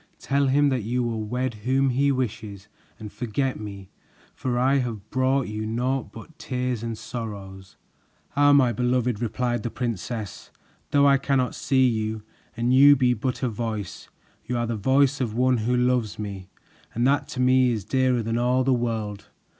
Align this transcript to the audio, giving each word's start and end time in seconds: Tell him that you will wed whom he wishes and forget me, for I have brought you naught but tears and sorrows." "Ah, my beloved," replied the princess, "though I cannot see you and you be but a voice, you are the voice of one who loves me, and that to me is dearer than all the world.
Tell 0.17 0.47
him 0.47 0.69
that 0.69 0.81
you 0.81 1.03
will 1.03 1.21
wed 1.23 1.53
whom 1.63 1.91
he 1.91 2.11
wishes 2.11 2.67
and 2.99 3.13
forget 3.13 3.59
me, 3.59 3.91
for 4.33 4.57
I 4.57 4.79
have 4.79 5.07
brought 5.11 5.45
you 5.47 5.63
naught 5.67 6.11
but 6.11 6.39
tears 6.39 6.81
and 6.81 6.97
sorrows." 6.97 7.77
"Ah, 8.35 8.51
my 8.51 8.73
beloved," 8.73 9.21
replied 9.21 9.61
the 9.61 9.69
princess, 9.69 10.49
"though 10.89 11.05
I 11.05 11.19
cannot 11.19 11.53
see 11.53 11.85
you 11.87 12.23
and 12.57 12.73
you 12.73 12.95
be 12.95 13.13
but 13.13 13.43
a 13.43 13.47
voice, 13.49 14.09
you 14.43 14.57
are 14.57 14.65
the 14.65 14.75
voice 14.75 15.21
of 15.21 15.35
one 15.35 15.57
who 15.57 15.77
loves 15.77 16.17
me, 16.17 16.47
and 16.95 17.05
that 17.05 17.27
to 17.27 17.39
me 17.39 17.69
is 17.71 17.85
dearer 17.85 18.23
than 18.23 18.39
all 18.39 18.63
the 18.63 18.73
world. 18.73 19.27